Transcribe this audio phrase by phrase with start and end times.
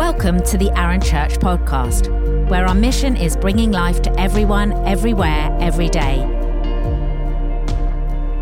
[0.00, 2.08] Welcome to the Arun Church podcast,
[2.48, 6.20] where our mission is bringing life to everyone, everywhere, every day.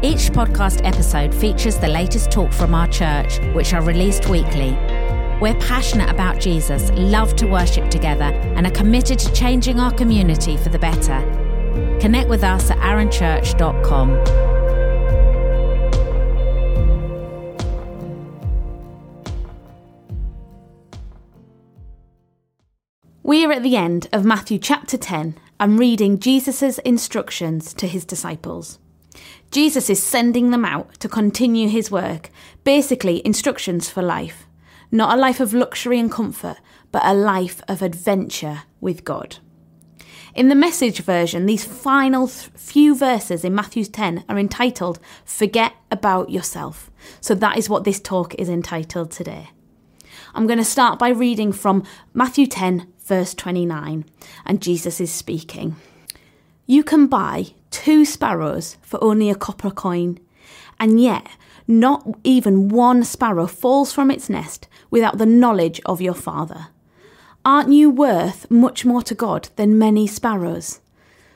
[0.00, 4.70] Each podcast episode features the latest talk from our church, which are released weekly.
[5.40, 10.56] We're passionate about Jesus, love to worship together, and are committed to changing our community
[10.56, 11.18] for the better.
[12.00, 14.57] Connect with us at arunchurch.com.
[23.28, 28.06] We are at the end of Matthew chapter 10 and reading Jesus' instructions to his
[28.06, 28.78] disciples.
[29.50, 32.30] Jesus is sending them out to continue his work,
[32.64, 34.46] basically, instructions for life.
[34.90, 36.56] Not a life of luxury and comfort,
[36.90, 39.36] but a life of adventure with God.
[40.34, 46.30] In the message version, these final few verses in Matthew 10 are entitled Forget About
[46.30, 46.90] Yourself.
[47.20, 49.50] So that is what this talk is entitled today.
[50.34, 54.04] I'm going to start by reading from Matthew 10, verse 29,
[54.46, 55.76] and Jesus is speaking.
[56.66, 60.18] You can buy two sparrows for only a copper coin,
[60.78, 61.26] and yet
[61.66, 66.68] not even one sparrow falls from its nest without the knowledge of your Father.
[67.44, 70.80] Aren't you worth much more to God than many sparrows?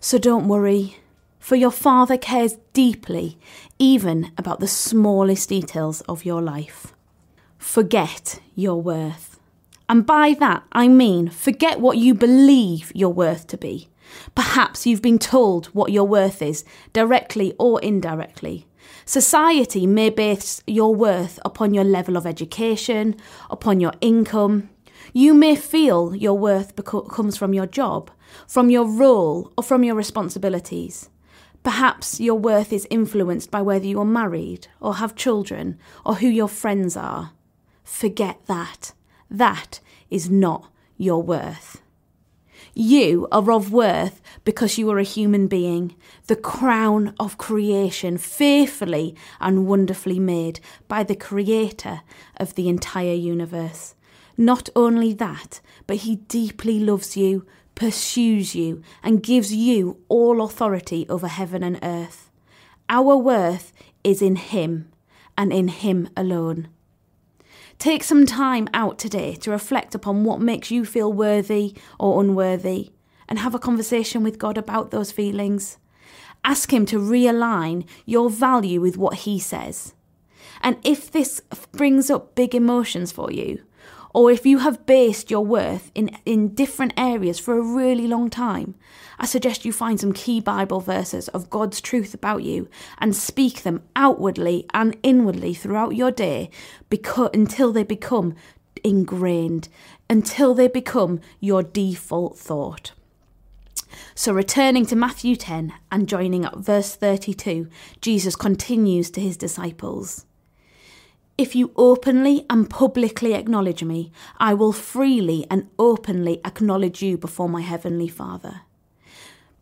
[0.00, 0.96] So don't worry,
[1.38, 3.38] for your Father cares deeply
[3.78, 6.94] even about the smallest details of your life.
[7.58, 9.27] Forget your worth.
[9.88, 13.88] And by that, I mean forget what you believe your worth to be.
[14.34, 18.66] Perhaps you've been told what your worth is, directly or indirectly.
[19.04, 23.16] Society may base your worth upon your level of education,
[23.50, 24.70] upon your income.
[25.12, 28.10] You may feel your worth comes from your job,
[28.46, 31.08] from your role, or from your responsibilities.
[31.62, 36.28] Perhaps your worth is influenced by whether you are married, or have children, or who
[36.28, 37.32] your friends are.
[37.84, 38.92] Forget that.
[39.30, 41.82] That is not your worth.
[42.74, 45.94] You are of worth because you are a human being,
[46.26, 52.02] the crown of creation, fearfully and wonderfully made by the Creator
[52.36, 53.94] of the entire universe.
[54.36, 61.06] Not only that, but He deeply loves you, pursues you, and gives you all authority
[61.08, 62.30] over heaven and earth.
[62.88, 63.72] Our worth
[64.04, 64.90] is in Him
[65.36, 66.68] and in Him alone.
[67.78, 72.90] Take some time out today to reflect upon what makes you feel worthy or unworthy
[73.28, 75.78] and have a conversation with God about those feelings.
[76.44, 79.94] Ask Him to realign your value with what He says.
[80.60, 81.40] And if this
[81.70, 83.62] brings up big emotions for you,
[84.18, 88.28] or if you have based your worth in, in different areas for a really long
[88.28, 88.74] time,
[89.16, 92.68] I suggest you find some key Bible verses of God's truth about you
[92.98, 96.50] and speak them outwardly and inwardly throughout your day
[96.90, 98.34] because, until they become
[98.82, 99.68] ingrained,
[100.10, 102.90] until they become your default thought.
[104.16, 107.68] So, returning to Matthew 10 and joining at verse 32,
[108.00, 110.26] Jesus continues to his disciples.
[111.38, 117.48] If you openly and publicly acknowledge me, I will freely and openly acknowledge you before
[117.48, 118.62] my heavenly Father.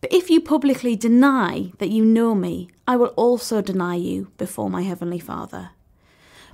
[0.00, 4.70] But if you publicly deny that you know me, I will also deny you before
[4.70, 5.72] my heavenly Father.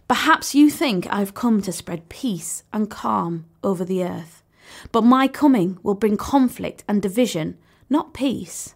[0.09, 4.43] Perhaps you think I've come to spread peace and calm over the earth,
[4.91, 7.59] but my coming will bring conflict and division,
[7.89, 8.75] not peace.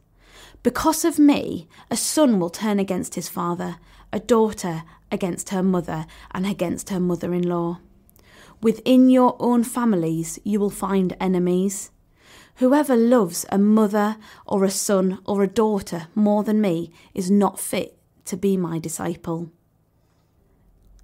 [0.63, 3.77] Because of me, a son will turn against his father,
[4.13, 7.79] a daughter against her mother and against her mother in law.
[8.63, 11.91] Within your own families, you will find enemies.
[12.57, 14.17] Whoever loves a mother
[14.47, 18.79] or a son or a daughter more than me is not fit to be my
[18.79, 19.51] disciple.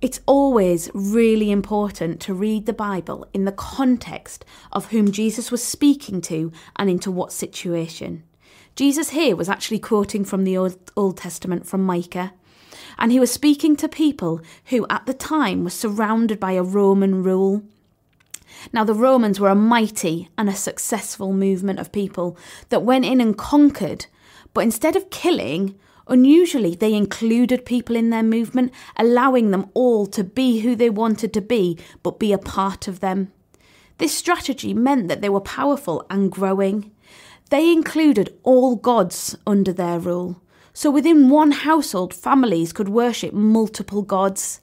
[0.00, 5.62] It's always really important to read the Bible in the context of whom Jesus was
[5.62, 8.24] speaking to and into what situation.
[8.76, 12.32] Jesus here was actually quoting from the Old, Old Testament from Micah
[12.98, 17.22] and he was speaking to people who at the time were surrounded by a Roman
[17.22, 17.62] rule.
[18.72, 22.36] Now, the Romans were a mighty and a successful movement of people
[22.68, 24.06] that went in and conquered,
[24.54, 30.22] but instead of killing, unusually they included people in their movement, allowing them all to
[30.22, 33.32] be who they wanted to be, but be a part of them.
[33.98, 36.90] This strategy meant that they were powerful and growing.
[37.52, 40.40] They included all gods under their rule.
[40.72, 44.62] So within one household, families could worship multiple gods.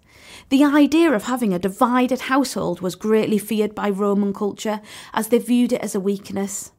[0.49, 4.81] The idea of having a divided household was greatly feared by Roman culture
[5.13, 6.71] as they viewed it as a weakness.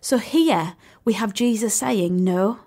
[0.00, 0.74] So here
[1.04, 2.58] we have Jesus saying, No,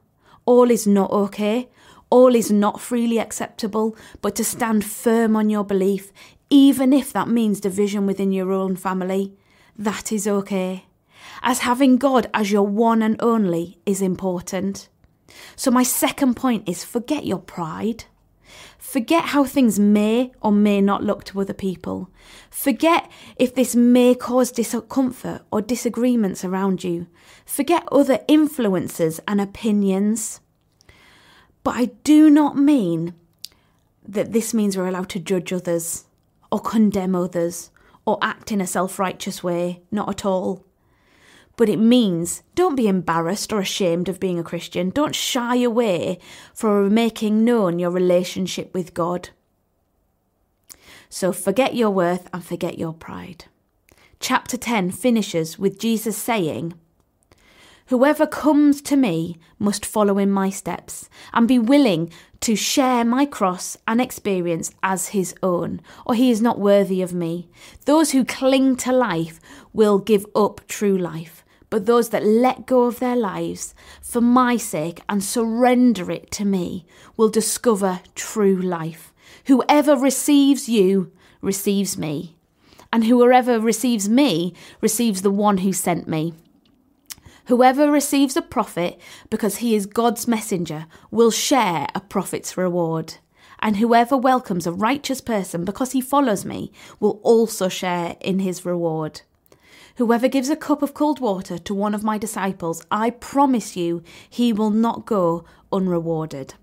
[0.45, 1.67] all is not okay.
[2.09, 6.13] all is not freely acceptable, but to stand firm on your belief,
[6.49, 9.33] even if that means division within your own family,
[9.77, 10.85] that is okay.
[11.41, 14.89] As having God as your one and only is important.
[15.55, 18.05] So, my second point is forget your pride.
[18.77, 22.09] Forget how things may or may not look to other people.
[22.49, 27.07] Forget if this may cause discomfort or disagreements around you.
[27.45, 30.41] Forget other influences and opinions.
[31.63, 33.15] But I do not mean
[34.07, 36.05] that this means we're allowed to judge others
[36.51, 37.71] or condemn others
[38.05, 39.81] or act in a self righteous way.
[39.89, 40.65] Not at all
[41.55, 44.89] but it means don't be embarrassed or ashamed of being a Christian.
[44.89, 46.19] Don't shy away
[46.53, 49.29] from making known your relationship with God.
[51.09, 53.45] So forget your worth and forget your pride.
[54.19, 56.73] Chapter 10 finishes with Jesus saying,
[57.87, 63.25] Whoever comes to me must follow in my steps and be willing to share my
[63.25, 67.49] cross and experience as his own, or he is not worthy of me.
[67.85, 69.39] Those who cling to life
[69.73, 71.42] will give up true life
[71.73, 76.45] but those that let go of their lives for my sake and surrender it to
[76.45, 76.85] me
[77.17, 79.11] will discover true life.
[79.47, 81.11] Whoever receives you
[81.41, 82.37] receives me,
[82.91, 86.35] and whoever receives me receives the one who sent me.
[87.47, 93.15] Whoever receives a prophet because he is God's messenger will share a prophet's reward.
[93.63, 98.63] And whoever welcomes a righteous person because he follows me will also share in his
[98.63, 99.21] reward.
[99.97, 104.01] Whoever gives a cup of cold water to one of my disciples, I promise you
[104.27, 106.55] he will not go unrewarded.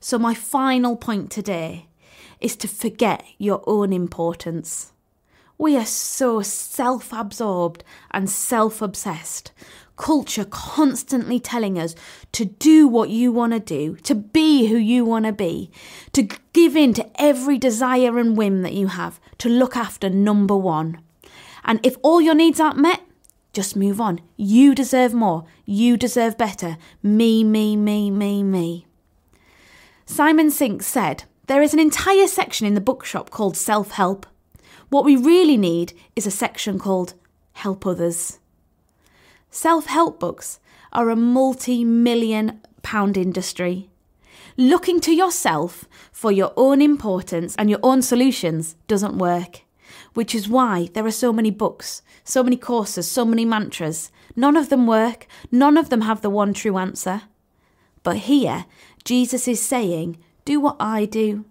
[0.00, 1.88] So, my final point today
[2.40, 4.92] is to forget your own importance.
[5.58, 9.52] We are so self absorbed and self obsessed.
[9.96, 11.94] Culture constantly telling us
[12.32, 15.70] to do what you want to do, to be who you want to be,
[16.12, 20.56] to give in to every desire and whim that you have, to look after number
[20.56, 21.00] one.
[21.66, 23.00] And if all your needs aren't met,
[23.52, 24.20] just move on.
[24.36, 25.44] You deserve more.
[25.64, 26.78] You deserve better.
[27.02, 28.86] Me, me, me, me, me.
[30.06, 34.26] Simon Sinek said, There is an entire section in the bookshop called self help.
[34.88, 37.14] What we really need is a section called
[37.54, 38.38] help others.
[39.50, 40.60] Self help books
[40.92, 43.90] are a multi million pound industry.
[44.56, 49.65] Looking to yourself for your own importance and your own solutions doesn't work
[50.16, 54.10] which is why there are so many books, so many courses, so many mantras.
[54.34, 57.22] None of them work, none of them have the one true answer.
[58.02, 58.64] But here,
[59.04, 61.44] Jesus is saying, Do what I do,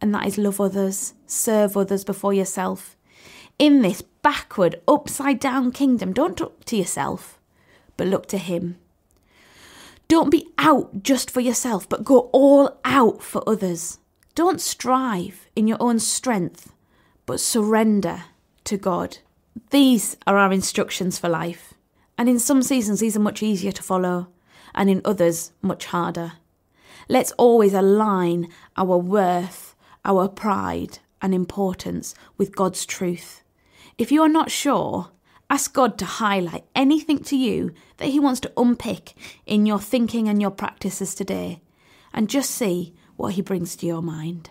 [0.00, 2.96] and that is love others, serve others before yourself.
[3.58, 7.38] In this backward, upside down kingdom, don't look to yourself,
[7.96, 8.76] but look to Him.
[10.08, 13.98] Don't be out just for yourself, but go all out for others.
[14.34, 16.73] Don't strive in your own strength,
[17.26, 18.24] but surrender
[18.64, 19.18] to God.
[19.70, 21.74] These are our instructions for life.
[22.16, 24.28] And in some seasons, these are much easier to follow,
[24.74, 26.34] and in others, much harder.
[27.08, 29.74] Let's always align our worth,
[30.04, 33.42] our pride, and importance with God's truth.
[33.98, 35.10] If you are not sure,
[35.50, 39.14] ask God to highlight anything to you that He wants to unpick
[39.46, 41.60] in your thinking and your practices today,
[42.12, 44.50] and just see what He brings to your mind.